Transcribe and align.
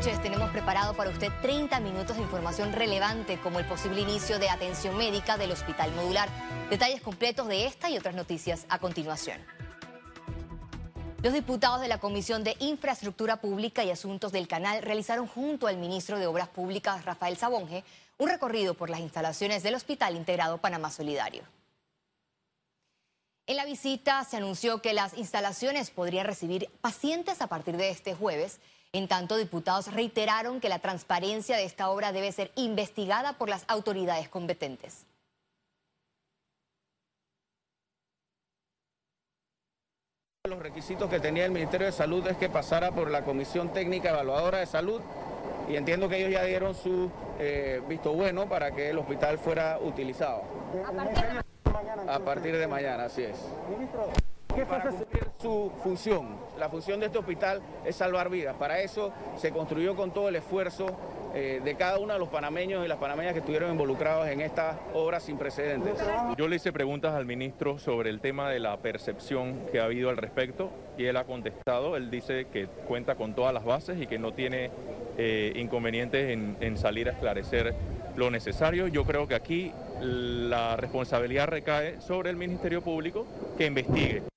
noches. 0.00 0.22
Tenemos 0.22 0.50
preparado 0.50 0.94
para 0.94 1.10
usted 1.10 1.28
30 1.42 1.78
minutos 1.80 2.16
de 2.16 2.22
información 2.22 2.72
relevante 2.72 3.38
como 3.38 3.58
el 3.58 3.66
posible 3.66 4.00
inicio 4.00 4.38
de 4.38 4.48
atención 4.48 4.96
médica 4.96 5.36
del 5.36 5.52
Hospital 5.52 5.92
Modular. 5.92 6.26
Detalles 6.70 7.02
completos 7.02 7.46
de 7.48 7.66
esta 7.66 7.90
y 7.90 7.98
otras 7.98 8.14
noticias 8.14 8.64
a 8.70 8.78
continuación. 8.78 9.44
Los 11.22 11.34
diputados 11.34 11.82
de 11.82 11.88
la 11.88 11.98
Comisión 11.98 12.44
de 12.44 12.56
Infraestructura 12.60 13.42
Pública 13.42 13.84
y 13.84 13.90
Asuntos 13.90 14.32
del 14.32 14.48
Canal 14.48 14.80
realizaron 14.80 15.26
junto 15.26 15.66
al 15.66 15.76
ministro 15.76 16.18
de 16.18 16.26
Obras 16.26 16.48
Públicas, 16.48 17.04
Rafael 17.04 17.36
Sabonge, 17.36 17.84
un 18.16 18.30
recorrido 18.30 18.72
por 18.72 18.88
las 18.88 19.00
instalaciones 19.00 19.62
del 19.62 19.74
Hospital 19.74 20.16
Integrado 20.16 20.56
Panamá 20.56 20.90
Solidario. 20.90 21.42
En 23.46 23.56
la 23.56 23.66
visita 23.66 24.24
se 24.24 24.38
anunció 24.38 24.80
que 24.80 24.94
las 24.94 25.12
instalaciones 25.18 25.90
podrían 25.90 26.24
recibir 26.24 26.70
pacientes 26.80 27.42
a 27.42 27.48
partir 27.48 27.76
de 27.76 27.90
este 27.90 28.14
jueves. 28.14 28.60
En 28.92 29.06
tanto, 29.06 29.36
diputados 29.36 29.92
reiteraron 29.92 30.60
que 30.60 30.68
la 30.68 30.80
transparencia 30.80 31.56
de 31.56 31.64
esta 31.64 31.90
obra 31.90 32.10
debe 32.10 32.32
ser 32.32 32.50
investigada 32.56 33.34
por 33.34 33.48
las 33.48 33.64
autoridades 33.68 34.28
competentes. 34.28 35.06
Los 40.48 40.58
requisitos 40.58 41.08
que 41.08 41.20
tenía 41.20 41.44
el 41.44 41.52
Ministerio 41.52 41.86
de 41.86 41.92
Salud 41.92 42.26
es 42.26 42.36
que 42.36 42.48
pasara 42.48 42.90
por 42.90 43.10
la 43.10 43.22
Comisión 43.22 43.72
Técnica 43.72 44.10
Evaluadora 44.10 44.58
de 44.58 44.66
Salud 44.66 45.00
y 45.68 45.76
entiendo 45.76 46.08
que 46.08 46.16
ellos 46.16 46.32
ya 46.32 46.42
dieron 46.42 46.74
su 46.74 47.08
eh, 47.38 47.80
visto 47.86 48.12
bueno 48.12 48.48
para 48.48 48.72
que 48.72 48.90
el 48.90 48.98
hospital 48.98 49.38
fuera 49.38 49.78
utilizado. 49.78 50.42
A 52.08 52.18
partir 52.18 52.56
de 52.56 52.66
mañana, 52.66 53.04
así 53.04 53.22
es. 53.22 53.36
¿Qué 54.60 54.66
para 54.66 54.90
cumplir 54.90 55.24
su 55.40 55.72
función. 55.82 56.36
La 56.58 56.68
función 56.68 57.00
de 57.00 57.06
este 57.06 57.16
hospital 57.16 57.62
es 57.86 57.96
salvar 57.96 58.28
vidas. 58.28 58.54
Para 58.56 58.80
eso 58.80 59.10
se 59.38 59.52
construyó 59.52 59.96
con 59.96 60.12
todo 60.12 60.28
el 60.28 60.36
esfuerzo 60.36 60.86
eh, 61.34 61.62
de 61.64 61.76
cada 61.76 61.98
uno 61.98 62.12
de 62.12 62.18
los 62.18 62.28
panameños 62.28 62.84
y 62.84 62.88
las 62.88 62.98
panameñas 62.98 63.32
que 63.32 63.38
estuvieron 63.38 63.70
involucrados 63.70 64.28
en 64.28 64.42
esta 64.42 64.78
obra 64.92 65.18
sin 65.18 65.38
precedentes. 65.38 65.94
Yo 66.36 66.46
le 66.46 66.56
hice 66.56 66.74
preguntas 66.74 67.14
al 67.14 67.24
ministro 67.24 67.78
sobre 67.78 68.10
el 68.10 68.20
tema 68.20 68.50
de 68.50 68.60
la 68.60 68.76
percepción 68.76 69.66
que 69.72 69.80
ha 69.80 69.84
habido 69.84 70.10
al 70.10 70.18
respecto 70.18 70.68
y 70.98 71.06
él 71.06 71.16
ha 71.16 71.24
contestado. 71.24 71.96
Él 71.96 72.10
dice 72.10 72.48
que 72.52 72.66
cuenta 72.86 73.14
con 73.14 73.34
todas 73.34 73.54
las 73.54 73.64
bases 73.64 73.98
y 73.98 74.06
que 74.06 74.18
no 74.18 74.34
tiene 74.34 74.70
eh, 75.16 75.54
inconvenientes 75.56 76.36
en 76.60 76.76
salir 76.76 77.08
a 77.08 77.12
esclarecer 77.12 77.74
lo 78.16 78.30
necesario. 78.30 78.88
Yo 78.88 79.04
creo 79.04 79.26
que 79.26 79.34
aquí 79.34 79.72
la 80.00 80.76
responsabilidad 80.76 81.48
recae 81.48 82.00
sobre 82.02 82.28
el 82.28 82.36
Ministerio 82.36 82.82
Público 82.82 83.26
que 83.56 83.64
investigue. 83.66 84.29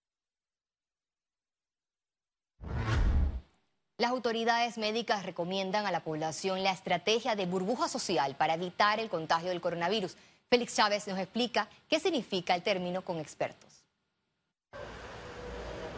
Las 3.99 4.09
autoridades 4.09 4.80
médicas 4.80 5.23
recomiendan 5.23 5.86
a 5.86 5.91
la 5.91 6.03
población 6.03 6.63
la 6.63 6.72
estrategia 6.72 7.36
de 7.36 7.45
burbuja 7.45 7.88
social 7.88 8.35
para 8.35 8.55
evitar 8.55 9.00
el 9.00 9.08
contagio 9.08 9.50
del 9.50 9.61
coronavirus. 9.61 10.17
Félix 10.50 10.75
Chávez 10.75 11.08
nos 11.08 11.19
explica 11.19 11.69
qué 11.88 12.00
significa 12.00 12.55
el 12.55 12.63
término 12.63 13.03
con 13.03 13.19
expertos. 13.19 13.82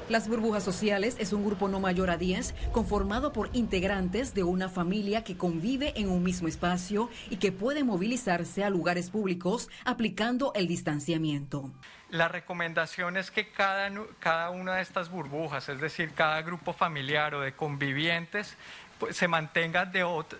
Las 0.08 0.28
burbujas 0.28 0.64
sociales 0.64 1.16
es 1.20 1.34
un 1.34 1.44
grupo 1.44 1.68
no 1.68 1.80
mayor 1.80 2.12
a 2.12 2.18
10 2.18 2.54
conformado 2.72 3.34
por 3.34 3.50
integrantes 3.54 4.36
de 4.36 4.44
una 4.44 4.70
familia 4.70 5.24
que 5.24 5.36
convive 5.36 5.94
en 5.96 6.12
un 6.12 6.22
mismo 6.22 6.48
espacio 6.48 7.10
y 7.32 7.38
que 7.38 7.52
puede 7.52 7.84
movilizarse 7.84 8.64
a 8.64 8.70
lugares 8.70 9.10
públicos 9.10 9.68
aplicando 9.84 10.52
el 10.54 10.68
distanciamiento. 10.68 11.72
La 12.12 12.28
recomendación 12.28 13.18
es 13.18 13.32
que 13.32 13.50
cada, 13.50 13.92
cada 14.20 14.52
una 14.52 14.76
de 14.76 14.84
estas 14.84 15.10
burbujas, 15.10 15.70
es 15.70 15.82
decir, 15.82 16.14
cada 16.14 16.44
grupo 16.44 16.72
familiar 16.72 17.34
o 17.34 17.42
de 17.42 17.56
convivientes, 17.56 18.58
pues, 19.00 19.18
se 19.18 19.28
mantengan 19.28 19.92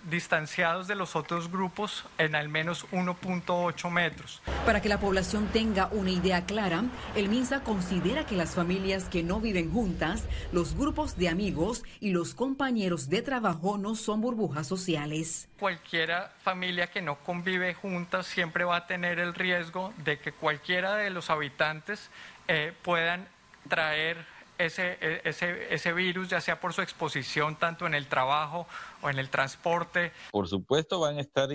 distanciados 0.04 0.88
de 0.88 0.96
los 0.96 1.16
otros 1.16 1.52
grupos 1.52 2.06
en 2.18 2.36
al 2.36 2.50
menos 2.50 2.86
1.8 2.92 3.90
metros. 3.90 4.42
Para 4.66 4.82
que 4.82 4.90
la 4.90 5.00
población 5.00 5.48
tenga 5.52 5.88
una 5.92 6.12
idea 6.12 6.46
clara, 6.46 6.84
el 7.16 7.30
MINSA 7.30 7.62
considera 7.62 8.26
que 8.26 8.36
las 8.36 8.56
familias 8.56 9.10
que 9.10 9.24
no 9.24 9.40
viven 9.40 9.72
juntas, 9.72 10.24
los 10.52 10.76
grupos 10.76 11.18
de 11.18 11.30
amigos 11.30 11.84
y 12.00 12.12
los 12.12 12.34
compañeros 12.34 13.10
de 13.10 13.22
trabajo 13.22 13.78
no 13.78 13.96
son 13.96 14.22
burbujas 14.22 14.68
sociales. 14.68 15.48
Cualquiera 15.60 16.34
familia 16.44 16.88
que 16.88 17.02
no 17.02 17.16
convive 17.20 17.74
juntas 17.74 18.28
siempre 18.28 18.64
va 18.64 18.78
a 18.78 18.88
tener 18.88 19.20
el 19.20 19.34
riesgo 19.34 19.94
de 20.04 20.20
que 20.20 20.32
cualquiera 20.32 20.96
de 20.96 21.10
los 21.10 21.30
habitantes 21.30 22.10
eh, 22.48 22.74
puedan 22.84 23.28
traer 23.68 24.35
ese, 24.58 24.98
e, 25.02 25.22
ese, 25.24 25.74
ese 25.74 25.94
virus, 25.94 26.30
ya 26.30 26.42
sea 26.42 26.60
por 26.60 26.74
su 26.74 26.82
exposición 26.82 27.58
tanto 27.58 27.86
en 27.86 27.94
el 27.94 28.08
trabajo 28.08 28.68
o 29.02 29.10
en 29.10 29.20
el 29.20 29.30
transporte. 29.30 30.12
Por 30.32 30.48
supuesto 30.48 31.00
van 31.00 31.18
a 31.18 31.22
estar 31.22 31.50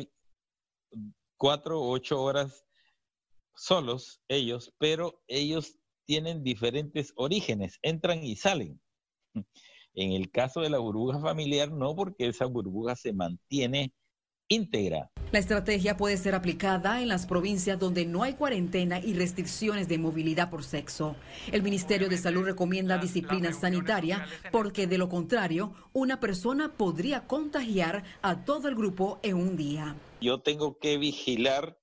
cuatro 1.37 1.81
o 1.81 1.91
ocho 1.91 2.21
horas 2.23 2.67
solos 3.55 4.23
ellos, 4.29 4.75
pero 4.79 5.23
ellos 5.27 5.79
tienen 6.07 6.43
diferentes 6.43 7.13
orígenes, 7.17 7.79
entran 7.83 8.23
y 8.25 8.37
salen. 8.37 8.81
En 9.95 10.13
el 10.13 10.31
caso 10.31 10.61
de 10.61 10.71
la 10.71 10.79
burbuja 10.79 11.21
familiar, 11.21 11.71
no, 11.71 11.95
porque 11.95 12.29
esa 12.29 12.47
burbuja 12.47 12.97
se 12.97 13.13
mantiene 13.13 13.93
íntegra. 14.51 15.11
La 15.33 15.39
estrategia 15.39 15.97
puede 15.97 16.17
ser 16.17 16.35
aplicada 16.35 17.01
en 17.01 17.09
las 17.09 17.25
provincias 17.25 17.79
donde 17.79 18.05
no 18.05 18.25
hay 18.25 18.35
cuarentena 18.35 18.99
y 18.99 19.15
restricciones 19.15 19.87
de 19.87 19.97
movilidad 19.97 20.51
por 20.51 20.65
sexo. 20.65 21.15
El 21.53 21.63
Ministerio 21.63 22.09
de 22.09 22.19
Salud 22.19 22.45
recomienda 22.45 22.99
disciplina 22.99 23.53
sanitaria 23.53 24.27
porque 24.51 24.89
de 24.89 24.99
lo 24.99 25.09
contrario, 25.09 25.73
una 25.93 26.19
persona 26.19 26.73
podría 26.73 27.29
contagiar 27.29 28.03
a 28.23 28.45
todo 28.45 28.69
el 28.69 28.75
grupo 28.75 29.21
en 29.23 29.37
un 29.37 29.57
día. 29.57 29.95
Yo 30.21 30.41
tengo 30.41 30.79
que 30.79 30.99
vigilar 30.99 31.79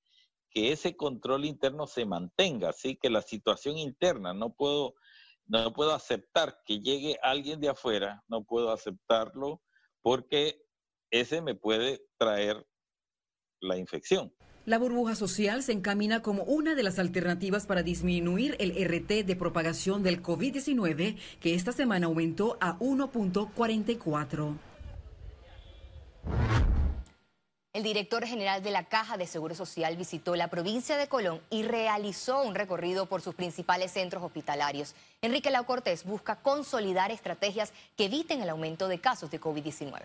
que 0.49 0.73
ese 0.73 0.97
control 0.97 1.45
interno 1.45 1.87
se 1.87 2.05
mantenga, 2.05 2.69
así 2.69 2.97
que 2.97 3.09
la 3.09 3.21
situación 3.21 3.77
interna 3.77 4.33
no 4.33 4.53
puedo 4.53 4.95
no 5.45 5.71
puedo 5.71 5.93
aceptar 5.93 6.59
que 6.65 6.81
llegue 6.81 7.17
alguien 7.23 7.61
de 7.61 7.69
afuera, 7.69 8.21
no 8.27 8.43
puedo 8.43 8.69
aceptarlo 8.73 9.61
porque 10.01 10.66
ese 11.11 11.41
me 11.41 11.55
puede 11.55 12.01
traer 12.17 12.65
la 13.59 13.77
infección. 13.77 14.33
La 14.65 14.77
burbuja 14.77 15.15
social 15.15 15.63
se 15.63 15.71
encamina 15.71 16.21
como 16.21 16.43
una 16.43 16.75
de 16.75 16.83
las 16.83 16.99
alternativas 16.99 17.65
para 17.65 17.83
disminuir 17.83 18.57
el 18.59 18.71
RT 18.71 19.25
de 19.25 19.35
propagación 19.37 20.03
del 20.03 20.21
COVID-19, 20.21 21.17
que 21.39 21.55
esta 21.55 21.71
semana 21.71 22.07
aumentó 22.07 22.57
a 22.59 22.77
1.44. 22.79 24.57
El 27.71 27.83
director 27.83 28.25
general 28.25 28.61
de 28.61 28.71
la 28.71 28.85
Caja 28.89 29.17
de 29.17 29.27
Seguro 29.27 29.55
Social 29.55 29.95
visitó 29.95 30.35
la 30.35 30.49
provincia 30.49 30.97
de 30.97 31.07
Colón 31.07 31.39
y 31.49 31.63
realizó 31.63 32.41
un 32.41 32.55
recorrido 32.55 33.05
por 33.05 33.21
sus 33.21 33.35
principales 33.35 33.91
centros 33.91 34.23
hospitalarios. 34.23 34.95
Enrique 35.21 35.51
Lau 35.51 35.65
Cortés 35.65 36.03
busca 36.03 36.41
consolidar 36.41 37.11
estrategias 37.11 37.71
que 37.95 38.05
eviten 38.05 38.41
el 38.41 38.49
aumento 38.49 38.87
de 38.87 38.99
casos 38.99 39.31
de 39.31 39.39
COVID-19. 39.39 40.01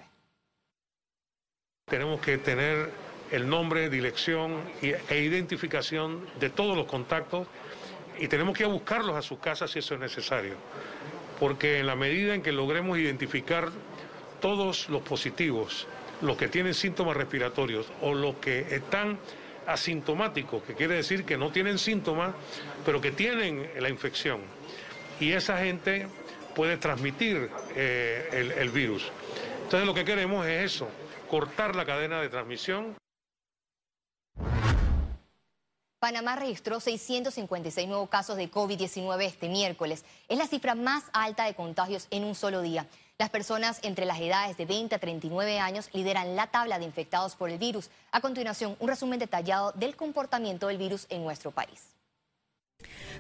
Tenemos 1.93 2.23
que 2.23 2.39
tener 2.39 2.89
el 3.31 3.47
nombre, 3.47 3.91
dirección 3.91 4.63
e 4.81 5.19
identificación 5.19 6.25
de 6.41 6.49
todos 6.49 6.75
los 6.75 6.87
contactos 6.87 7.47
y 8.19 8.29
tenemos 8.29 8.57
que 8.57 8.63
ir 8.63 8.71
buscarlos 8.71 9.15
a 9.15 9.21
sus 9.21 9.39
casas 9.41 9.71
si 9.71 9.81
eso 9.81 9.93
es 9.93 10.01
necesario. 10.01 10.55
Porque 11.39 11.81
en 11.81 11.87
la 11.87 11.95
medida 11.95 12.35
en 12.35 12.41
que 12.41 12.51
logremos 12.51 12.97
identificar 12.97 13.69
todos 14.41 14.89
los 14.89 15.03
positivos, 15.03 15.87
los 16.23 16.39
que 16.39 16.49
tienen 16.49 16.73
síntomas 16.73 17.15
respiratorios 17.15 17.93
o 18.01 18.15
los 18.15 18.37
que 18.37 18.75
están 18.75 19.19
asintomáticos, 19.67 20.63
que 20.63 20.73
quiere 20.73 20.95
decir 20.95 21.27
que 21.27 21.37
no 21.37 21.53
tienen 21.53 21.79
síntomas, 21.79 22.35
pero 22.87 23.03
que 23.03 23.11
tienen 23.11 23.69
la 23.79 23.91
infección, 23.91 24.41
y 25.21 25.33
esa 25.33 25.59
gente 25.59 26.07
puede 26.55 26.79
transmitir 26.79 27.51
eh, 27.77 28.55
el 28.59 28.71
virus. 28.71 29.11
Entonces 29.65 29.87
lo 29.87 29.93
que 29.93 30.07
queremos 30.07 30.47
es 30.47 30.65
eso, 30.65 30.89
cortar 31.33 31.75
la 31.75 31.87
cadena 31.87 32.21
de 32.21 32.29
transmisión. 32.29 32.95
Panamá 35.99 36.37
registró 36.37 36.79
656 36.79 37.89
nuevos 37.89 38.11
casos 38.11 38.37
de 38.37 38.51
COVID-19 38.51 39.23
este 39.23 39.49
miércoles. 39.49 40.05
Es 40.29 40.37
la 40.37 40.47
cifra 40.47 40.75
más 40.75 41.05
alta 41.15 41.47
de 41.47 41.55
contagios 41.55 42.07
en 42.11 42.25
un 42.25 42.35
solo 42.35 42.61
día. 42.61 42.87
Las 43.17 43.31
personas 43.31 43.79
entre 43.83 44.05
las 44.05 44.21
edades 44.21 44.59
de 44.59 44.67
20 44.67 44.95
a 44.95 44.99
39 44.99 45.59
años 45.59 45.89
lideran 45.95 46.37
la 46.37 46.49
tabla 46.49 46.79
de 46.79 46.85
infectados 46.85 47.35
por 47.35 47.49
el 47.49 47.57
virus. 47.57 47.89
A 48.11 48.21
continuación, 48.21 48.77
un 48.79 48.89
resumen 48.89 49.19
detallado 49.19 49.73
del 49.73 49.97
comportamiento 49.97 50.67
del 50.67 50.77
virus 50.77 51.07
en 51.09 51.25
nuestro 51.25 51.51
país. 51.51 51.95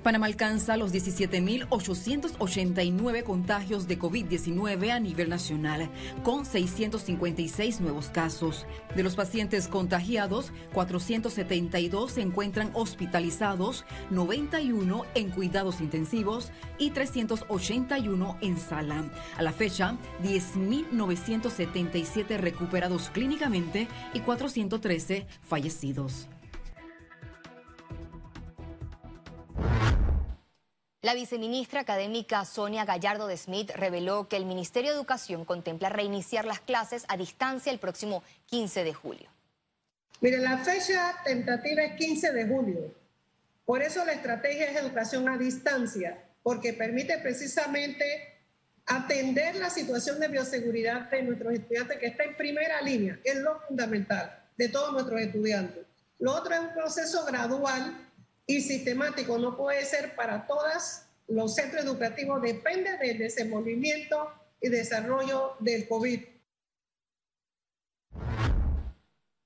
Panamá 0.02 0.26
alcanza 0.26 0.76
los 0.76 0.92
17.889 0.92 3.22
contagios 3.22 3.88
de 3.88 3.98
COVID-19 3.98 4.90
a 4.90 5.00
nivel 5.00 5.28
nacional, 5.28 5.90
con 6.22 6.44
656 6.44 7.80
nuevos 7.80 8.08
casos. 8.08 8.66
De 8.96 9.02
los 9.02 9.14
pacientes 9.14 9.68
contagiados, 9.68 10.52
472 10.72 12.12
se 12.12 12.22
encuentran 12.22 12.70
hospitalizados, 12.74 13.84
91 14.10 15.04
en 15.14 15.30
cuidados 15.30 15.80
intensivos 15.80 16.50
y 16.78 16.90
381 16.90 18.38
en 18.40 18.58
sala. 18.58 19.04
A 19.36 19.42
la 19.42 19.52
fecha, 19.52 19.96
10.977 20.22 22.38
recuperados 22.38 23.10
clínicamente 23.10 23.88
y 24.14 24.20
413 24.20 25.26
fallecidos. 25.42 26.28
La 31.02 31.14
viceministra 31.14 31.81
académica 31.81 32.44
Sonia 32.44 32.84
Gallardo 32.84 33.26
de 33.26 33.37
Smith 33.37 33.72
reveló 33.75 34.28
que 34.28 34.37
el 34.37 34.44
Ministerio 34.44 34.93
de 34.93 34.96
Educación 34.96 35.44
contempla 35.44 35.88
reiniciar 35.88 36.44
las 36.44 36.60
clases 36.60 37.04
a 37.08 37.16
distancia 37.16 37.72
el 37.72 37.81
próximo 37.81 38.22
15 38.46 38.84
de 38.84 38.94
julio. 38.94 39.28
Mire, 40.20 40.38
la 40.38 40.58
fecha 40.58 41.12
tentativa 41.25 41.82
es 41.82 41.96
15 41.96 42.32
de 42.32 42.46
julio. 42.46 42.94
Por 43.64 43.82
eso 43.82 44.04
la 44.04 44.12
estrategia 44.12 44.66
es 44.66 44.76
educación 44.76 45.28
a 45.28 45.37
distancia, 45.37 46.22
porque 46.44 46.72
permite 46.72 47.19
precisamente 47.19 48.05
atender 48.87 49.56
la 49.56 49.70
situación 49.70 50.20
de 50.20 50.28
bioseguridad 50.28 51.10
de 51.10 51.25
nuestros 51.25 51.55
estudiantes, 51.55 51.98
que 51.98 52.06
está 52.06 52.22
en 52.22 52.37
primera 52.37 52.81
línea, 52.81 53.19
es 53.25 53.38
lo 53.38 53.60
fundamental 53.62 54.40
de 54.56 54.69
todos 54.69 54.93
nuestros 54.93 55.20
estudiantes. 55.20 55.84
Lo 56.20 56.32
otro 56.32 56.55
es 56.55 56.60
un 56.60 56.72
proceso 56.72 57.25
gradual 57.25 58.11
y 58.46 58.60
sistemático, 58.60 59.38
no 59.38 59.56
puede 59.56 59.84
ser 59.84 60.14
para 60.14 60.46
todas 60.46 61.08
los 61.28 61.54
centros 61.54 61.84
educativos, 61.84 62.42
depende 62.42 62.98
del 62.98 63.18
desenvolvimiento 63.18 64.32
y 64.60 64.68
desarrollo 64.68 65.56
del 65.60 65.88
COVID. 65.88 66.20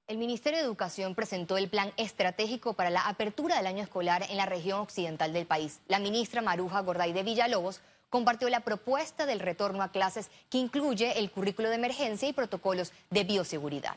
El 0.09 0.19
Ministerio 0.19 0.61
de 0.61 0.65
Educación 0.65 1.17
presentó 1.17 1.59
el 1.59 1.69
plan 1.69 1.93
estratégico 1.97 2.75
para 2.75 2.91
la 2.91 3.09
apertura 3.09 3.57
del 3.57 3.67
año 3.67 3.83
escolar 3.83 4.25
en 4.31 4.37
la 4.37 4.47
región 4.47 4.79
occidental 4.79 5.33
del 5.33 5.47
país. 5.47 5.81
La 5.89 5.99
ministra 5.99 6.43
Maruja 6.43 6.81
Gorday 6.81 7.13
de 7.13 7.25
Villalobos 7.25 7.81
compartió 8.09 8.49
la 8.49 8.61
propuesta 8.61 9.27
del 9.27 9.41
retorno 9.41 9.83
a 9.83 9.91
clases 9.91 10.31
que 10.49 10.59
incluye 10.59 11.19
el 11.19 11.31
currículo 11.33 11.71
de 11.71 11.75
emergencia 11.75 12.29
y 12.29 12.33
protocolos 12.33 12.93
de 13.11 13.25
bioseguridad. 13.25 13.97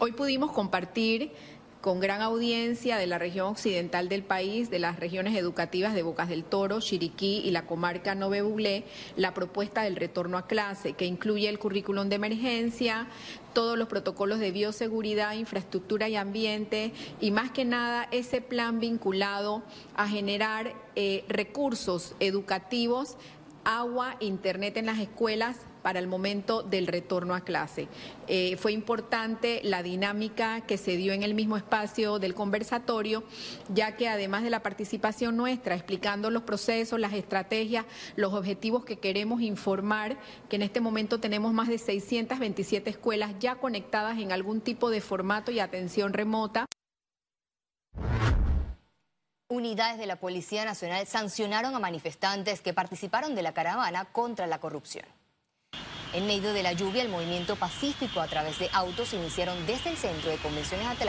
Hoy 0.00 0.12
pudimos 0.12 0.52
compartir 0.52 1.32
con 1.80 2.00
gran 2.00 2.22
audiencia 2.22 2.96
de 2.96 3.06
la 3.06 3.18
región 3.18 3.46
occidental 3.48 4.08
del 4.08 4.22
país, 4.22 4.70
de 4.70 4.78
las 4.78 4.98
regiones 4.98 5.36
educativas 5.36 5.94
de 5.94 6.02
Bocas 6.02 6.28
del 6.28 6.44
Toro, 6.44 6.80
Chiriquí 6.80 7.42
y 7.44 7.50
la 7.50 7.66
comarca 7.66 8.14
Nove 8.14 8.42
Buglé, 8.42 8.84
la 9.16 9.34
propuesta 9.34 9.82
del 9.82 9.96
retorno 9.96 10.38
a 10.38 10.46
clase, 10.46 10.94
que 10.94 11.06
incluye 11.06 11.48
el 11.48 11.58
currículum 11.58 12.08
de 12.08 12.16
emergencia, 12.16 13.06
todos 13.54 13.78
los 13.78 13.88
protocolos 13.88 14.38
de 14.40 14.50
bioseguridad, 14.50 15.34
infraestructura 15.34 16.08
y 16.08 16.16
ambiente 16.16 16.92
y 17.20 17.30
más 17.30 17.50
que 17.50 17.64
nada 17.64 18.08
ese 18.10 18.40
plan 18.40 18.80
vinculado 18.80 19.62
a 19.94 20.08
generar 20.08 20.74
eh, 20.96 21.24
recursos 21.28 22.14
educativos 22.20 23.16
agua, 23.64 24.16
internet 24.20 24.78
en 24.78 24.86
las 24.86 24.98
escuelas 24.98 25.58
para 25.88 26.00
el 26.00 26.06
momento 26.06 26.62
del 26.62 26.86
retorno 26.86 27.34
a 27.34 27.40
clase. 27.40 27.88
Eh, 28.26 28.58
fue 28.58 28.72
importante 28.72 29.62
la 29.64 29.82
dinámica 29.82 30.60
que 30.60 30.76
se 30.76 30.98
dio 30.98 31.14
en 31.14 31.22
el 31.22 31.32
mismo 31.32 31.56
espacio 31.56 32.18
del 32.18 32.34
conversatorio, 32.34 33.24
ya 33.72 33.96
que 33.96 34.06
además 34.06 34.42
de 34.42 34.50
la 34.50 34.62
participación 34.62 35.38
nuestra, 35.38 35.74
explicando 35.74 36.28
los 36.28 36.42
procesos, 36.42 37.00
las 37.00 37.14
estrategias, 37.14 37.86
los 38.16 38.34
objetivos 38.34 38.84
que 38.84 38.98
queremos 38.98 39.40
informar, 39.40 40.18
que 40.50 40.56
en 40.56 40.62
este 40.62 40.82
momento 40.82 41.20
tenemos 41.20 41.54
más 41.54 41.68
de 41.68 41.78
627 41.78 42.90
escuelas 42.90 43.32
ya 43.40 43.54
conectadas 43.54 44.18
en 44.18 44.30
algún 44.30 44.60
tipo 44.60 44.90
de 44.90 45.00
formato 45.00 45.50
y 45.52 45.58
atención 45.58 46.12
remota. 46.12 46.66
Unidades 49.50 49.96
de 49.96 50.04
la 50.04 50.16
Policía 50.16 50.66
Nacional 50.66 51.06
sancionaron 51.06 51.74
a 51.74 51.78
manifestantes 51.78 52.60
que 52.60 52.74
participaron 52.74 53.34
de 53.34 53.40
la 53.40 53.54
caravana 53.54 54.04
contra 54.04 54.46
la 54.46 54.60
corrupción. 54.60 55.06
En 56.14 56.26
medio 56.26 56.54
de 56.54 56.62
la 56.62 56.72
lluvia, 56.72 57.02
el 57.02 57.10
movimiento 57.10 57.56
pacífico 57.56 58.22
a 58.22 58.26
través 58.26 58.58
de 58.58 58.70
autos 58.72 59.12
iniciaron 59.12 59.66
desde 59.66 59.90
el 59.90 59.96
centro 59.98 60.30
de 60.30 60.38
convenciones 60.38 60.88
de 60.98 61.06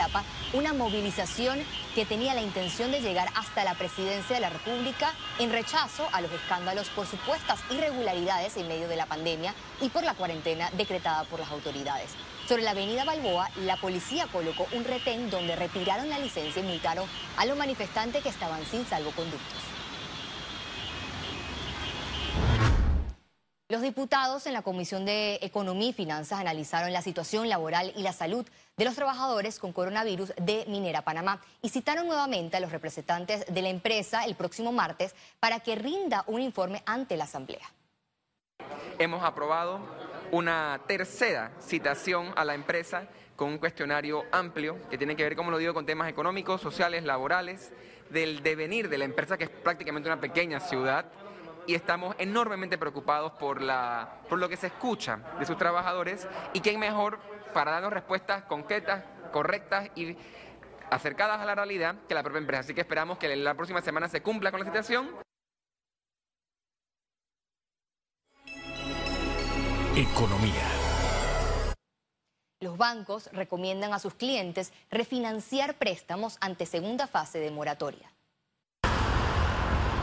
una 0.52 0.74
movilización 0.74 1.58
que 1.94 2.04
tenía 2.04 2.34
la 2.34 2.42
intención 2.42 2.90
de 2.90 3.00
llegar 3.00 3.28
hasta 3.34 3.64
la 3.64 3.74
presidencia 3.74 4.34
de 4.34 4.42
la 4.42 4.50
República 4.50 5.14
en 5.38 5.50
rechazo 5.50 6.06
a 6.12 6.20
los 6.20 6.30
escándalos 6.30 6.88
por 6.90 7.06
supuestas 7.06 7.60
irregularidades 7.70 8.58
en 8.58 8.68
medio 8.68 8.88
de 8.88 8.96
la 8.96 9.06
pandemia 9.06 9.54
y 9.80 9.88
por 9.88 10.04
la 10.04 10.14
cuarentena 10.14 10.70
decretada 10.76 11.24
por 11.24 11.40
las 11.40 11.50
autoridades. 11.50 12.10
Sobre 12.46 12.62
la 12.62 12.72
avenida 12.72 13.04
Balboa, 13.04 13.48
la 13.64 13.76
policía 13.76 14.26
colocó 14.30 14.66
un 14.72 14.84
retén 14.84 15.30
donde 15.30 15.56
retiraron 15.56 16.10
la 16.10 16.18
licencia 16.18 16.60
y 16.62 16.66
multaron 16.66 17.08
a 17.38 17.46
los 17.46 17.56
manifestantes 17.56 18.22
que 18.22 18.28
estaban 18.28 18.64
sin 18.66 18.84
salvoconductos. 18.84 19.79
Los 23.70 23.82
diputados 23.82 24.48
en 24.48 24.52
la 24.52 24.62
Comisión 24.62 25.04
de 25.04 25.38
Economía 25.42 25.90
y 25.90 25.92
Finanzas 25.92 26.40
analizaron 26.40 26.92
la 26.92 27.02
situación 27.02 27.48
laboral 27.48 27.92
y 27.94 28.02
la 28.02 28.12
salud 28.12 28.44
de 28.76 28.84
los 28.84 28.96
trabajadores 28.96 29.60
con 29.60 29.72
coronavirus 29.72 30.32
de 30.38 30.64
Minera 30.66 31.02
Panamá 31.02 31.40
y 31.62 31.68
citaron 31.68 32.08
nuevamente 32.08 32.56
a 32.56 32.60
los 32.60 32.72
representantes 32.72 33.46
de 33.46 33.62
la 33.62 33.68
empresa 33.68 34.24
el 34.24 34.34
próximo 34.34 34.72
martes 34.72 35.14
para 35.38 35.60
que 35.60 35.76
rinda 35.76 36.24
un 36.26 36.42
informe 36.42 36.82
ante 36.84 37.16
la 37.16 37.24
Asamblea. 37.24 37.62
Hemos 38.98 39.22
aprobado 39.22 39.78
una 40.32 40.80
tercera 40.88 41.52
citación 41.60 42.32
a 42.34 42.44
la 42.44 42.54
empresa 42.54 43.04
con 43.36 43.50
un 43.50 43.58
cuestionario 43.58 44.24
amplio 44.32 44.78
que 44.90 44.98
tiene 44.98 45.14
que 45.14 45.22
ver, 45.22 45.36
como 45.36 45.52
lo 45.52 45.58
digo, 45.58 45.74
con 45.74 45.86
temas 45.86 46.08
económicos, 46.08 46.60
sociales, 46.60 47.04
laborales, 47.04 47.72
del 48.10 48.42
devenir 48.42 48.88
de 48.88 48.98
la 48.98 49.04
empresa 49.04 49.38
que 49.38 49.44
es 49.44 49.50
prácticamente 49.50 50.08
una 50.08 50.20
pequeña 50.20 50.58
ciudad 50.58 51.04
y 51.66 51.74
estamos 51.74 52.14
enormemente 52.18 52.78
preocupados 52.78 53.32
por, 53.32 53.60
la, 53.60 54.20
por 54.28 54.38
lo 54.38 54.48
que 54.48 54.56
se 54.56 54.68
escucha 54.68 55.18
de 55.38 55.46
sus 55.46 55.56
trabajadores 55.56 56.26
y 56.52 56.60
quién 56.60 56.78
mejor 56.80 57.18
para 57.52 57.72
darnos 57.72 57.92
respuestas 57.92 58.44
concretas, 58.44 59.04
correctas 59.32 59.90
y 59.94 60.16
acercadas 60.90 61.40
a 61.40 61.44
la 61.44 61.54
realidad 61.54 61.96
que 62.08 62.14
la 62.14 62.22
propia 62.22 62.38
empresa. 62.38 62.60
Así 62.60 62.74
que 62.74 62.80
esperamos 62.80 63.18
que 63.18 63.34
la 63.36 63.54
próxima 63.54 63.82
semana 63.82 64.08
se 64.08 64.22
cumpla 64.22 64.50
con 64.50 64.60
la 64.60 64.66
situación. 64.66 65.10
Economía. 69.96 70.66
Los 72.62 72.76
bancos 72.76 73.30
recomiendan 73.32 73.92
a 73.94 73.98
sus 73.98 74.14
clientes 74.14 74.72
refinanciar 74.90 75.74
préstamos 75.74 76.36
ante 76.40 76.66
segunda 76.66 77.06
fase 77.06 77.38
de 77.38 77.50
moratoria. 77.50 78.10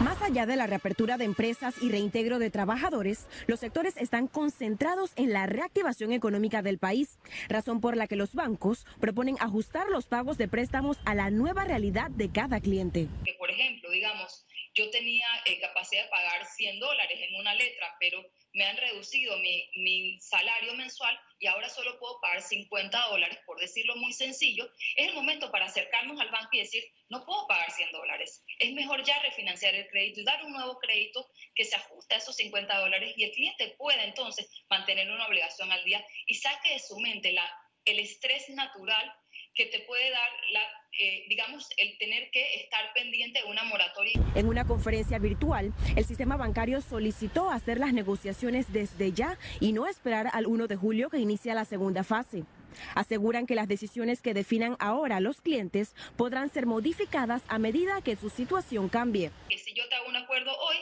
Más 0.04 0.22
allá 0.22 0.46
de 0.46 0.56
la 0.56 0.68
reapertura 0.68 1.18
de 1.18 1.26
empresas 1.26 1.82
y 1.82 1.90
reintegro 1.90 2.38
de 2.38 2.52
trabajadores, 2.52 3.28
los 3.48 3.60
sectores 3.60 3.98
están 3.98 4.28
concentrados 4.28 5.12
en 5.16 5.34
la 5.34 5.48
reactivación 5.48 6.12
económica 6.12 6.62
del 6.62 6.78
país, 6.78 7.18
razón 7.50 7.82
por 7.82 7.98
la 7.98 8.06
que 8.06 8.16
los 8.16 8.36
bancos 8.36 8.86
proponen 9.00 9.38
ajustar 9.40 9.88
los 9.88 10.06
pagos 10.06 10.38
de 10.38 10.48
préstamos 10.48 10.98
a 11.06 11.16
la 11.16 11.32
nueva 11.32 11.64
realidad 11.64 12.12
de 12.12 12.32
cada 12.32 12.62
cliente. 12.62 13.08
por 13.40 13.50
ejemplo, 13.50 13.90
digamos, 13.90 14.46
yo 14.76 14.88
tenía 14.92 15.26
eh, 15.46 15.60
capacidad 15.60 16.04
de 16.04 16.10
pagar 16.10 16.46
100 16.46 16.80
dólares 16.80 17.20
en 17.20 17.40
una 17.40 17.56
letra, 17.56 17.88
pero 18.00 18.24
me 18.58 18.66
han 18.66 18.76
reducido 18.76 19.38
mi, 19.38 19.70
mi, 19.76 20.20
salario 20.20 20.74
mensual 20.74 21.18
y 21.40 21.46
ahora 21.46 21.70
solo 21.70 22.00
puedo 22.00 22.20
pagar 22.20 22.42
50 22.42 23.08
dólares, 23.10 23.38
por 23.46 23.60
decirlo 23.60 23.96
muy 23.98 24.12
sencillo, 24.12 24.68
es 24.96 25.10
el 25.10 25.14
momento 25.14 25.52
para 25.52 25.66
acercarnos 25.66 26.20
al 26.20 26.32
banco 26.32 26.50
y 26.54 26.60
decir, 26.60 26.84
no 27.10 27.24
puedo 27.24 27.46
pagar 27.46 27.70
100 27.70 27.92
dólares. 27.92 28.44
Es 28.58 28.74
mejor 28.74 29.04
ya 29.04 29.20
refinanciar 29.20 29.76
el 29.76 29.88
crédito 29.88 30.22
y 30.22 30.24
dar 30.24 30.44
un 30.44 30.54
nuevo 30.54 30.80
crédito 30.80 31.30
que 31.54 31.66
se 31.66 31.76
ajuste 31.76 32.16
a 32.16 32.18
esos 32.18 32.36
50 32.36 32.80
dólares 32.80 33.14
y 33.16 33.26
el 33.26 33.32
cliente 33.32 33.76
pueda 33.78 34.04
entonces 34.04 34.50
mantener 34.70 35.12
una 35.12 35.28
obligación 35.28 35.72
al 35.72 35.84
día 35.84 36.04
y 36.26 36.34
saque 36.34 36.74
de 36.74 36.80
su 36.80 37.00
mente 37.00 37.34
la, 37.34 37.48
el 37.86 38.00
estrés 38.00 38.50
natural 38.50 39.14
que 39.58 39.66
te 39.66 39.80
puede 39.80 40.12
dar, 40.12 40.30
la, 40.52 40.62
eh, 41.00 41.26
digamos, 41.28 41.68
el 41.78 41.98
tener 41.98 42.30
que 42.30 42.62
estar 42.62 42.94
pendiente 42.94 43.42
de 43.42 43.46
una 43.46 43.64
moratoria. 43.64 44.14
En 44.36 44.48
una 44.48 44.66
conferencia 44.66 45.18
virtual, 45.18 45.74
el 45.96 46.06
sistema 46.06 46.38
bancario 46.38 46.80
solicitó 46.80 47.50
hacer 47.50 47.80
las 47.80 47.92
negociaciones 47.92 48.72
desde 48.72 49.12
ya 49.12 49.38
y 49.60 49.74
no 49.74 49.88
esperar 49.88 50.30
al 50.32 50.46
1 50.46 50.68
de 50.68 50.76
julio 50.76 51.10
que 51.10 51.18
inicia 51.18 51.56
la 51.56 51.66
segunda 51.66 52.04
fase. 52.04 52.44
Aseguran 52.94 53.48
que 53.48 53.56
las 53.56 53.68
decisiones 53.68 54.22
que 54.22 54.36
definan 54.36 54.78
ahora 54.80 55.20
los 55.20 55.42
clientes 55.42 55.96
podrán 56.16 56.50
ser 56.50 56.68
modificadas 56.68 57.42
a 57.48 57.58
medida 57.58 58.02
que 58.04 58.16
su 58.16 58.30
situación 58.30 58.90
cambie. 58.90 59.32
Si 59.50 59.74
yo 59.74 59.90
te 59.90 59.96
hago 59.96 60.08
un 60.08 60.18
acuerdo 60.18 60.56
hoy, 60.56 60.78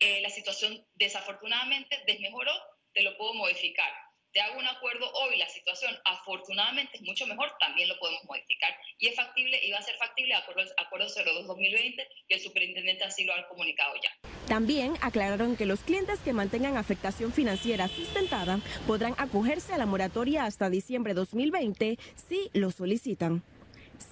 eh, 0.00 0.20
la 0.22 0.30
situación 0.30 0.84
desafortunadamente 0.96 1.96
desmejoró, 2.08 2.50
te 2.92 3.04
lo 3.04 3.16
puedo 3.16 3.34
modificar 3.34 4.05
te 4.36 4.42
hago 4.42 4.58
un 4.58 4.66
acuerdo 4.66 5.10
hoy, 5.14 5.38
la 5.38 5.48
situación 5.48 5.96
afortunadamente 6.04 6.98
es 6.98 7.02
mucho 7.04 7.26
mejor, 7.26 7.50
también 7.58 7.88
lo 7.88 7.98
podemos 7.98 8.22
modificar. 8.26 8.70
Y 8.98 9.06
es 9.06 9.16
factible, 9.16 9.58
y 9.64 9.70
va 9.70 9.78
a 9.78 9.82
ser 9.82 9.96
factible 9.96 10.34
acuerdo, 10.34 10.60
acuerdo 10.76 11.06
02-2020 11.06 12.06
y 12.28 12.34
el 12.34 12.40
superintendente 12.40 13.02
así 13.04 13.24
lo 13.24 13.32
ha 13.32 13.48
comunicado 13.48 13.94
ya. 13.94 14.10
También 14.46 14.92
aclararon 15.00 15.56
que 15.56 15.64
los 15.64 15.80
clientes 15.80 16.20
que 16.20 16.34
mantengan 16.34 16.76
afectación 16.76 17.32
financiera 17.32 17.88
sustentada 17.88 18.60
podrán 18.86 19.14
acogerse 19.16 19.72
a 19.72 19.78
la 19.78 19.86
moratoria 19.86 20.44
hasta 20.44 20.68
diciembre 20.68 21.14
2020 21.14 21.98
si 22.28 22.50
lo 22.52 22.70
solicitan. 22.70 23.42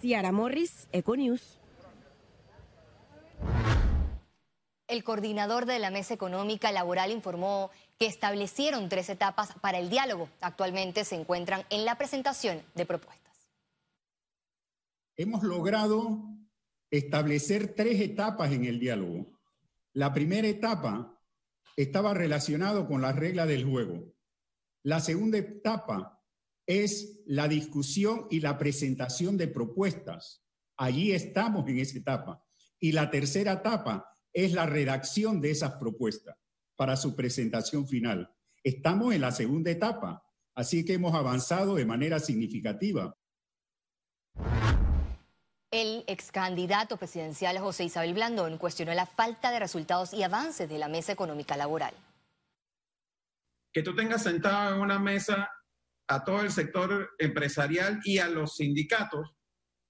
Ciara 0.00 0.32
Morris, 0.32 0.88
Econews. 0.92 1.58
El 4.86 5.02
coordinador 5.02 5.64
de 5.64 5.78
la 5.78 5.90
Mesa 5.90 6.12
Económica 6.12 6.70
Laboral 6.70 7.10
informó 7.10 7.70
que 7.98 8.06
establecieron 8.06 8.90
tres 8.90 9.08
etapas 9.08 9.54
para 9.62 9.78
el 9.78 9.88
diálogo. 9.88 10.28
Actualmente 10.42 11.04
se 11.04 11.14
encuentran 11.14 11.64
en 11.70 11.86
la 11.86 11.96
presentación 11.96 12.62
de 12.74 12.84
propuestas. 12.84 13.48
Hemos 15.16 15.42
logrado 15.42 16.22
establecer 16.90 17.74
tres 17.74 17.98
etapas 18.00 18.52
en 18.52 18.66
el 18.66 18.78
diálogo. 18.78 19.26
La 19.94 20.12
primera 20.12 20.48
etapa 20.48 21.18
estaba 21.76 22.12
relacionado 22.12 22.86
con 22.86 23.00
la 23.00 23.12
regla 23.12 23.46
del 23.46 23.64
juego. 23.64 24.12
La 24.82 25.00
segunda 25.00 25.38
etapa 25.38 26.22
es 26.66 27.22
la 27.24 27.48
discusión 27.48 28.26
y 28.30 28.40
la 28.40 28.58
presentación 28.58 29.38
de 29.38 29.48
propuestas. 29.48 30.44
Allí 30.76 31.12
estamos 31.12 31.66
en 31.68 31.78
esa 31.78 31.96
etapa. 31.96 32.44
Y 32.78 32.92
la 32.92 33.10
tercera 33.10 33.54
etapa 33.54 34.13
es 34.34 34.52
la 34.52 34.66
redacción 34.66 35.40
de 35.40 35.52
esas 35.52 35.76
propuestas 35.76 36.36
para 36.76 36.96
su 36.96 37.14
presentación 37.14 37.86
final. 37.86 38.34
Estamos 38.64 39.14
en 39.14 39.20
la 39.20 39.30
segunda 39.30 39.70
etapa, 39.70 40.24
así 40.54 40.84
que 40.84 40.94
hemos 40.94 41.14
avanzado 41.14 41.76
de 41.76 41.86
manera 41.86 42.18
significativa. 42.18 43.16
El 45.70 46.04
ex 46.06 46.30
candidato 46.30 46.96
presidencial 46.96 47.58
José 47.58 47.84
Isabel 47.84 48.14
Blandón 48.14 48.58
cuestionó 48.58 48.92
la 48.94 49.06
falta 49.06 49.50
de 49.50 49.60
resultados 49.60 50.12
y 50.12 50.22
avances 50.22 50.68
de 50.68 50.78
la 50.78 50.88
mesa 50.88 51.12
económica 51.12 51.56
laboral. 51.56 51.94
Que 53.72 53.82
tú 53.82 53.94
tengas 53.94 54.22
sentado 54.22 54.74
en 54.74 54.80
una 54.80 54.98
mesa 54.98 55.50
a 56.08 56.24
todo 56.24 56.42
el 56.42 56.52
sector 56.52 57.10
empresarial 57.18 58.00
y 58.04 58.18
a 58.18 58.28
los 58.28 58.56
sindicatos 58.56 59.34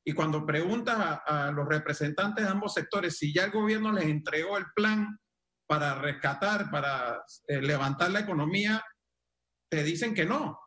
y 0.04 0.12
cuando 0.12 0.44
preguntas 0.44 1.20
a, 1.26 1.50
los 1.50 1.66
representantes 1.66 2.44
de 2.44 2.50
ambos 2.50 2.74
sectores 2.74 3.16
si 3.16 3.32
ya 3.32 3.44
el 3.44 3.50
gobierno 3.50 3.90
les 3.92 4.04
entregó 4.04 4.58
el 4.58 4.66
plan 4.74 5.18
para 5.66 5.94
rescatar, 5.94 6.70
para 6.70 7.22
eh, 7.48 7.62
levantar 7.62 8.10
la 8.10 8.20
economía, 8.20 8.84
te 9.70 9.82
dicen 9.82 10.14
que 10.14 10.26
no. 10.26 10.58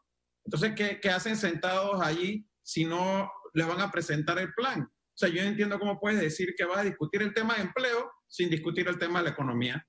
Entonces, 0.43 0.73
¿qué, 0.75 0.99
¿qué, 0.99 1.11
hacen 1.11 1.37
sentados 1.37 2.01
allí 2.01 2.49
si 2.63 2.85
no 2.85 3.31
les 3.53 3.67
van 3.67 3.81
a 3.81 3.91
presentar 3.91 4.39
el 4.39 4.53
plan? 4.53 4.81
O 4.81 5.17
sea, 5.19 5.29
yo 5.29 5.41
entiendo 5.41 5.77
cómo 5.77 5.99
puedes 5.99 6.19
decir 6.19 6.55
que 6.57 6.65
vas 6.65 6.79
a 6.79 6.83
discutir 6.83 7.21
el 7.21 7.33
tema 7.33 7.55
de 7.55 7.61
empleo 7.61 8.11
sin 8.27 8.49
discutir 8.49 8.87
el 8.87 8.97
tema 8.97 9.19
de 9.19 9.25
la 9.25 9.31
economía. 9.31 9.85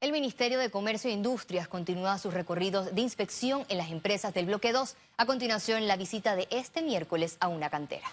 El 0.00 0.12
Ministerio 0.12 0.60
de 0.60 0.70
Comercio 0.70 1.10
e 1.10 1.12
Industrias 1.12 1.66
continúa 1.66 2.18
sus 2.18 2.32
recorridos 2.32 2.94
de 2.94 3.00
inspección 3.00 3.64
en 3.68 3.78
las 3.78 3.90
empresas 3.90 4.32
del 4.32 4.46
bloque 4.46 4.72
2. 4.72 4.94
A 5.16 5.26
continuación, 5.26 5.88
la 5.88 5.96
visita 5.96 6.36
de 6.36 6.46
este 6.50 6.82
miércoles 6.82 7.36
a 7.40 7.48
una 7.48 7.68
cantera. 7.68 8.06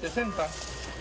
60. 0.00 0.48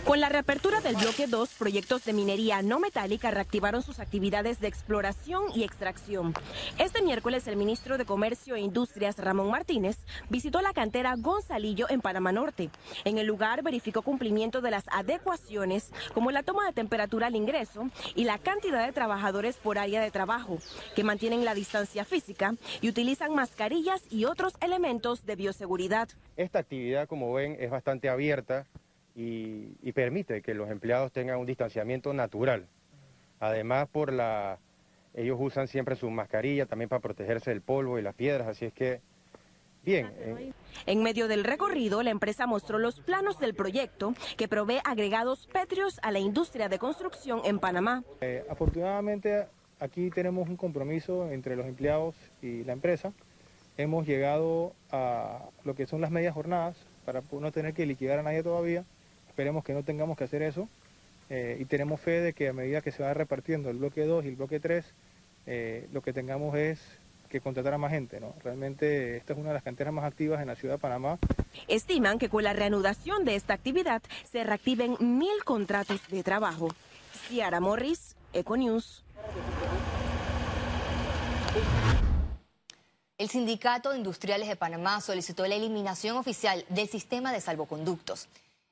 Con 0.10 0.22
la 0.22 0.30
reapertura 0.30 0.82
del 0.82 0.96
bloque 0.96 1.28
2, 1.28 1.54
proyectos 1.60 2.04
de 2.04 2.14
minería 2.14 2.64
no 2.64 2.80
metálica 2.80 3.30
reactivaron 3.30 3.84
sus 3.84 4.00
actividades 4.00 4.60
de 4.60 4.68
exploración 4.68 5.44
y 5.54 5.64
extracción. 5.64 6.34
Este 6.80 7.04
miércoles, 7.04 7.48
el 7.48 7.58
ministro 7.58 7.96
de 8.00 8.06
Comercio 8.06 8.56
e 8.56 8.60
Industrias, 8.60 9.20
Ramón 9.20 9.52
Martínez, 9.52 10.00
visitó 10.28 10.62
la 10.62 10.74
cantera 10.74 11.14
Gonzalillo 11.16 11.88
en 11.92 12.02
Panamá 12.02 12.32
Norte. 12.32 12.72
En 13.06 13.20
el 13.20 13.28
lugar 13.28 13.62
verificó 13.62 14.02
cumplimiento 14.02 14.62
de 14.62 14.72
las 14.72 14.86
adecuaciones, 14.88 15.92
como 16.16 16.32
la 16.32 16.42
toma 16.42 16.66
de 16.66 16.74
temperatura 16.74 17.28
al 17.28 17.36
ingreso 17.36 17.92
y 18.16 18.24
la 18.24 18.40
cantidad 18.40 18.84
de 18.84 18.94
trabajadores 18.94 19.58
por 19.58 19.78
área 19.78 20.02
de 20.02 20.10
trabajo, 20.10 20.58
que 20.96 21.04
mantienen 21.04 21.46
la 21.46 21.54
distancia 21.54 22.04
física 22.04 22.56
y 22.82 22.90
utilizan 22.90 23.36
mascarillas 23.36 24.02
y 24.10 24.26
otros 24.26 24.54
elementos 24.60 25.28
de 25.28 25.36
bioseguridad. 25.36 26.10
Esta 26.36 26.58
actividad, 26.58 27.08
como 27.08 27.32
ven, 27.32 27.58
es 27.60 27.70
bastante 27.70 28.10
abierta 28.10 28.66
y, 29.16 29.92
permite 29.92 30.42
que 30.42 30.54
los 30.54 30.70
empleados 30.70 31.12
tengan 31.12 31.40
un 31.40 31.46
distanciamiento 31.46 32.14
natural. 32.14 32.68
Además, 33.40 33.88
por 33.90 34.14
la, 34.14 34.60
ellos 35.14 35.38
usan 35.40 35.68
siempre 35.68 35.96
su 35.96 36.10
mascarilla 36.10 36.66
también 36.66 36.90
para 36.90 37.02
protegerse 37.02 37.50
del 37.50 37.62
polvo 37.62 38.00
y 38.00 38.02
las 38.02 38.16
piedras, 38.16 38.48
así 38.48 38.66
es 38.66 38.74
que 38.74 39.02
Bien. 39.84 40.54
En 40.86 41.04
medio 41.04 41.28
del 41.28 41.44
recorrido, 41.44 42.04
la 42.04 42.10
empresa 42.10 42.46
mostró 42.46 42.78
los 42.78 43.00
planos 43.00 43.40
del 43.40 43.56
proyecto 43.56 44.14
que 44.38 44.48
provee 44.48 44.80
agregados 44.84 45.48
pétreos 45.48 46.00
a 46.04 46.12
la 46.12 46.20
industria 46.20 46.68
de 46.68 46.78
construcción 46.78 47.42
en 47.46 47.60
Panamá. 47.60 48.04
Eh, 48.22 48.44
afortunadamente, 48.50 49.48
aquí 49.80 50.10
tenemos 50.10 50.50
un 50.50 50.58
compromiso 50.58 51.32
entre 51.32 51.56
los 51.56 51.66
empleados 51.66 52.16
y 52.42 52.64
la 52.66 52.74
empresa. 52.74 53.14
Hemos 53.78 54.06
llegado 54.06 54.74
a 54.92 55.46
lo 55.64 55.74
que 55.76 55.88
son 55.88 56.02
las 56.02 56.12
medias 56.12 56.34
jornadas 56.34 56.76
para 57.06 57.24
no 57.32 57.52
tener 57.52 57.74
que 57.74 57.86
liquidar 57.86 58.20
a 58.20 58.24
nadie 58.24 58.44
todavía. 58.44 58.84
Esperemos 59.40 59.64
que 59.64 59.74
no 59.74 59.84
tengamos 59.84 60.18
que 60.18 60.26
hacer 60.26 60.42
eso 60.42 60.68
eh, 61.30 61.56
y 61.62 61.64
tenemos 61.64 62.02
fe 62.02 62.20
de 62.20 62.34
que 62.34 62.50
a 62.50 62.54
medida 62.54 62.82
que 62.82 62.92
se 62.92 63.04
va 63.04 63.14
repartiendo 63.14 63.70
el 63.70 63.78
bloque 63.78 64.04
2 64.04 64.26
y 64.26 64.28
el 64.28 64.36
bloque 64.36 64.60
3, 64.60 64.86
eh, 65.46 65.88
lo 65.94 66.02
que 66.02 66.12
tengamos 66.12 66.58
es 66.58 66.82
que 67.30 67.40
contratar 67.40 67.74
a 67.74 67.78
más 67.78 67.92
gente. 67.92 68.20
¿no? 68.20 68.36
Realmente 68.44 69.16
esta 69.16 69.32
es 69.32 69.40
una 69.40 69.48
de 69.48 69.54
las 69.54 69.64
canteras 69.64 69.94
más 69.94 70.04
activas 70.04 70.42
en 70.42 70.48
la 70.48 70.58
ciudad 70.58 70.74
de 70.74 70.80
Panamá. 70.80 71.20
Estiman 71.70 72.20
que 72.20 72.28
con 72.28 72.44
la 72.44 72.52
reanudación 72.52 73.24
de 73.24 73.36
esta 73.36 73.54
actividad 73.54 74.02
se 74.30 74.44
reactiven 74.44 74.98
mil 75.00 75.46
contratos 75.46 76.02
de 76.10 76.22
trabajo. 76.22 76.68
Ciara 77.30 77.62
Morris, 77.62 78.18
Econews. 78.34 79.06
El 83.18 83.30
Sindicato 83.30 83.92
de 83.92 84.00
Industriales 84.00 84.50
de 84.50 84.58
Panamá 84.58 85.00
solicitó 85.00 85.48
la 85.48 85.56
eliminación 85.56 86.18
oficial 86.18 86.66
del 86.68 86.90
sistema 86.90 87.32
de 87.32 87.40
salvoconductos. 87.40 88.28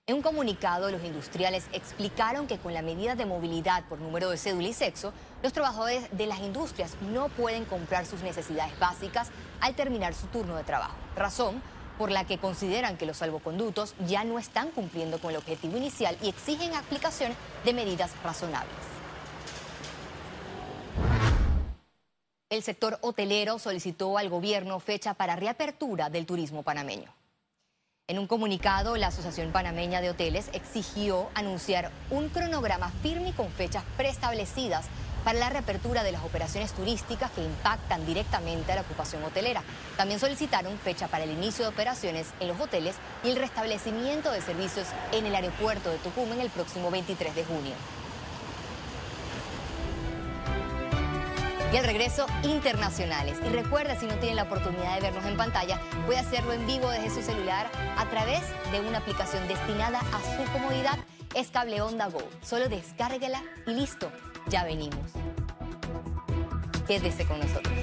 En 0.09 0.15
un 0.15 0.21
comunicado, 0.21 0.89
los 0.89 1.03
industriales 1.03 1.65
explicaron 1.73 2.47
que 2.47 2.57
con 2.57 2.73
la 2.73 2.81
medida 2.81 3.15
de 3.15 3.25
movilidad 3.25 3.83
por 3.89 3.99
número 3.99 4.29
de 4.29 4.37
cédula 4.37 4.69
y 4.69 4.73
sexo, 4.73 5.11
los 5.43 5.51
trabajadores 5.51 6.07
de 6.15 6.27
las 6.27 6.39
industrias 6.39 6.95
no 7.11 7.27
pueden 7.27 7.65
comprar 7.65 8.05
sus 8.05 8.21
necesidades 8.21 8.79
básicas 8.79 9.31
al 9.59 9.75
terminar 9.75 10.13
su 10.13 10.27
turno 10.27 10.55
de 10.55 10.63
trabajo. 10.63 10.95
Razón 11.17 11.61
por 11.97 12.09
la 12.09 12.23
que 12.23 12.37
consideran 12.37 12.95
que 12.95 13.05
los 13.05 13.17
salvoconductos 13.17 13.95
ya 14.07 14.23
no 14.23 14.39
están 14.39 14.69
cumpliendo 14.71 15.19
con 15.19 15.31
el 15.31 15.37
objetivo 15.37 15.75
inicial 15.75 16.17
y 16.23 16.29
exigen 16.29 16.73
aplicación 16.73 17.33
de 17.65 17.73
medidas 17.73 18.11
razonables. 18.23 18.71
El 22.49 22.63
sector 22.63 22.97
hotelero 23.01 23.59
solicitó 23.59 24.17
al 24.17 24.29
gobierno 24.29 24.79
fecha 24.79 25.15
para 25.15 25.35
reapertura 25.35 26.09
del 26.09 26.25
turismo 26.25 26.63
panameño. 26.63 27.16
En 28.09 28.19
un 28.19 28.27
comunicado, 28.27 28.95
la 28.95 29.07
Asociación 29.07 29.51
Panameña 29.51 29.99
de 29.99 30.09
Hoteles 30.09 30.49
exigió 30.53 31.27
anunciar 31.33 31.91
un 32.09 32.29
cronograma 32.29 32.89
firme 33.03 33.31
y 33.31 33.33
con 33.33 33.49
fechas 33.49 33.83
preestablecidas 33.97 34.85
para 35.25 35.39
la 35.39 35.49
reapertura 35.49 36.03
de 36.03 36.13
las 36.13 36.23
operaciones 36.23 36.71
turísticas 36.71 37.29
que 37.31 37.43
impactan 37.43 38.05
directamente 38.05 38.71
a 38.71 38.75
la 38.75 38.81
ocupación 38.83 39.25
hotelera. 39.25 39.61
También 39.97 40.21
solicitaron 40.21 40.79
fecha 40.79 41.09
para 41.09 41.25
el 41.25 41.31
inicio 41.31 41.65
de 41.65 41.71
operaciones 41.71 42.27
en 42.39 42.47
los 42.47 42.61
hoteles 42.61 42.95
y 43.25 43.31
el 43.31 43.35
restablecimiento 43.35 44.31
de 44.31 44.39
servicios 44.39 44.87
en 45.11 45.25
el 45.25 45.35
aeropuerto 45.35 45.89
de 45.89 45.97
Tucumán 45.97 46.39
el 46.39 46.49
próximo 46.49 46.89
23 46.89 47.35
de 47.35 47.43
junio. 47.43 47.73
Y 51.71 51.77
al 51.77 51.85
regreso 51.85 52.25
internacionales. 52.43 53.37
Y 53.45 53.49
recuerda, 53.49 53.99
si 53.99 54.05
no 54.05 54.15
tiene 54.15 54.35
la 54.35 54.43
oportunidad 54.43 54.95
de 54.95 55.01
vernos 55.01 55.25
en 55.25 55.37
pantalla, 55.37 55.79
puede 56.05 56.19
hacerlo 56.19 56.53
en 56.53 56.65
vivo 56.65 56.89
desde 56.89 57.09
su 57.09 57.21
celular 57.21 57.69
a 57.97 58.09
través 58.09 58.41
de 58.71 58.81
una 58.81 58.99
aplicación 58.99 59.47
destinada 59.47 59.99
a 59.99 60.37
su 60.37 60.51
comodidad. 60.51 60.97
Es 61.35 61.49
Cable 61.49 61.81
Onda 61.81 62.07
Go. 62.07 62.23
Solo 62.41 62.69
descárguela 62.69 63.41
y 63.65 63.71
listo, 63.71 64.11
ya 64.47 64.63
venimos. 64.63 65.11
Quédese 66.87 67.25
con 67.25 67.39
nosotros. 67.39 67.73